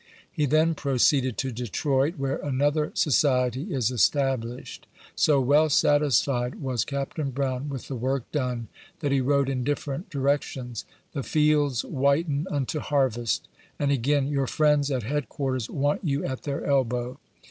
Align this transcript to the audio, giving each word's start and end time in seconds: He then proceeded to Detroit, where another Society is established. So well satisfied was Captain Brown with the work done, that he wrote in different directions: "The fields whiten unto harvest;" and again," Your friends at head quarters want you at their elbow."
He 0.31 0.47
then 0.47 0.73
proceeded 0.73 1.37
to 1.37 1.51
Detroit, 1.51 2.15
where 2.17 2.37
another 2.37 2.89
Society 2.95 3.71
is 3.71 3.91
established. 3.91 4.87
So 5.15 5.39
well 5.39 5.69
satisfied 5.69 6.55
was 6.55 6.83
Captain 6.85 7.29
Brown 7.29 7.69
with 7.69 7.87
the 7.87 7.95
work 7.95 8.23
done, 8.31 8.67
that 9.01 9.11
he 9.11 9.21
wrote 9.21 9.47
in 9.47 9.63
different 9.63 10.09
directions: 10.09 10.85
"The 11.11 11.21
fields 11.21 11.85
whiten 11.85 12.47
unto 12.49 12.79
harvest;" 12.79 13.47
and 13.77 13.91
again," 13.91 14.27
Your 14.27 14.47
friends 14.47 14.89
at 14.89 15.03
head 15.03 15.29
quarters 15.29 15.69
want 15.69 16.03
you 16.03 16.25
at 16.25 16.45
their 16.45 16.65
elbow." 16.65 17.19